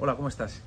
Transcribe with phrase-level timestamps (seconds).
[0.00, 0.60] Hola, ¿cómo estás?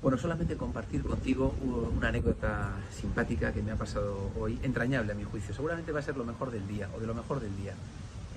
[0.00, 1.52] Bueno, solamente compartir contigo
[1.96, 5.52] una anécdota simpática que me ha pasado hoy, entrañable a mi juicio.
[5.52, 7.74] Seguramente va a ser lo mejor del día o de lo mejor del día.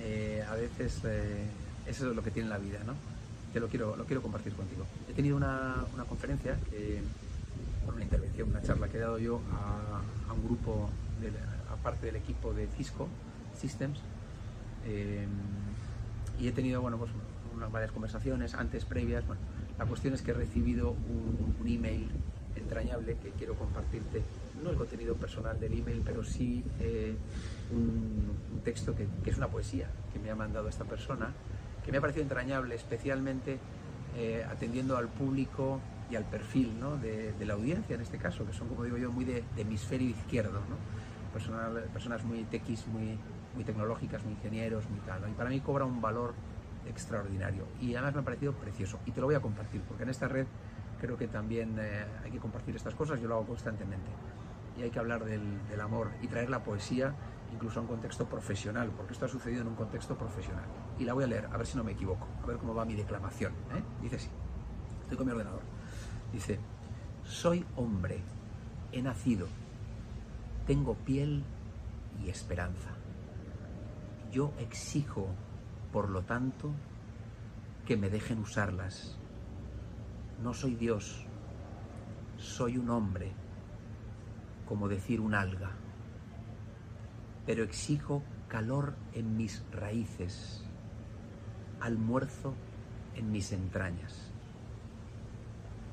[0.00, 1.46] Eh, a veces eh,
[1.86, 2.94] eso es lo que tiene la vida, ¿no?
[3.52, 4.84] Te lo quiero, lo quiero compartir contigo.
[5.08, 7.02] He tenido una, una conferencia, que,
[7.86, 10.90] una intervención, una charla que he dado yo a, un grupo,
[11.20, 11.30] de,
[11.72, 13.06] aparte del equipo de Cisco
[13.60, 14.00] Systems,
[14.86, 15.24] eh,
[16.40, 17.12] y he tenido, bueno, pues
[17.54, 19.40] unas varias conversaciones antes, previas, bueno,
[19.80, 22.06] la cuestión es que he recibido un, email
[22.54, 24.22] entrañable que quiero compartirte,
[24.62, 27.16] no el contenido personal del email, pero sí eh,
[27.72, 31.32] un, texto que, es una poesía que me ha mandado esta persona,
[31.82, 33.58] que me ha parecido entrañable, especialmente
[34.18, 38.68] eh, atendiendo al público y al perfil de, la audiencia en este caso, que son,
[38.68, 40.76] como digo yo, muy de, hemisferio izquierdo, ¿no?
[41.32, 43.16] personas muy tequis, muy,
[43.54, 45.26] muy tecnológicas, muy ingenieros, muy tal.
[45.26, 46.34] Y para mí cobra un valor
[46.86, 50.08] extraordinario y además me ha parecido precioso y te lo voy a compartir porque en
[50.10, 50.46] esta red
[51.00, 54.10] creo que también eh, hay que compartir estas cosas, yo lo hago constantemente
[54.76, 57.14] y hay que hablar del, amor y traer la poesía
[57.52, 60.64] incluso a un contexto profesional, porque esto ha sucedido en un contexto profesional.
[60.98, 62.84] Y la voy a leer, a ver si no me equivoco, a ver cómo va
[62.84, 63.52] mi declamación.
[63.74, 63.82] ¿eh?
[64.00, 64.28] Dice así,
[65.02, 65.62] estoy con mi ordenador.
[66.32, 66.60] Dice,
[67.24, 68.20] soy hombre,
[68.92, 69.48] he nacido,
[70.66, 71.44] tengo piel
[72.24, 72.90] y esperanza.
[74.30, 75.28] Yo exijo
[75.92, 76.72] por lo tanto,
[77.86, 79.18] que me dejen usarlas.
[80.42, 81.26] No soy Dios,
[82.36, 83.32] soy un hombre,
[84.66, 85.72] como decir un alga,
[87.44, 90.64] pero exijo calor en mis raíces,
[91.80, 92.54] almuerzo
[93.16, 94.30] en mis entrañas.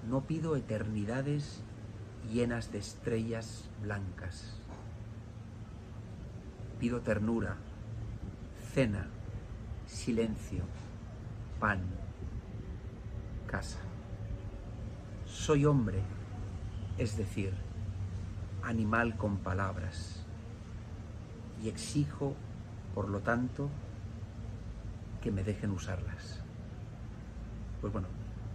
[0.08, 1.64] No pido eternidades
[2.32, 4.62] llenas de estrellas blancas.
[6.80, 7.58] Pido ternura,
[8.74, 9.10] cena,
[9.88, 10.64] silencio,
[11.60, 11.82] pan,
[13.48, 13.80] casa.
[15.26, 16.02] Soy hombre,
[16.98, 17.54] es decir,
[18.64, 20.26] animal con palabras,
[21.64, 22.36] y exijo,
[22.94, 23.70] por lo tanto,
[25.22, 26.42] que me dejen usarlas.
[27.82, 28.08] Pues bueno,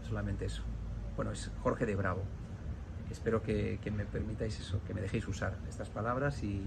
[0.06, 0.62] solamente eso.
[1.16, 2.22] Bueno, es Jorge de Bravo.
[3.10, 6.62] Espero que, me permitáis eso, que me dejéis usar estas palabras y,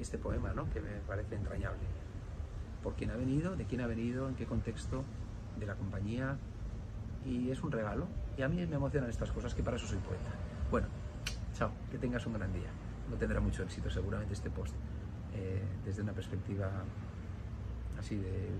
[0.00, 0.70] este poema, ¿no?
[0.70, 2.05] que me parece entrañable
[2.86, 5.02] por quién ha venido, de quién ha venido, en qué contexto
[5.58, 6.36] de la compañía.
[7.24, 8.06] Y es un regalo.
[8.38, 10.30] Y a mí me emocionan estas cosas, que para eso soy poeta.
[10.70, 10.86] Bueno,
[11.52, 12.68] chao, que tengas un gran día.
[13.10, 14.72] No tendrá mucho éxito seguramente este post
[15.34, 16.70] eh, desde una perspectiva
[17.98, 18.50] así de,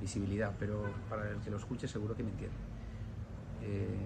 [0.00, 2.56] visibilidad, pero para el que lo escuche seguro que me entiende.
[3.62, 3.97] Eh,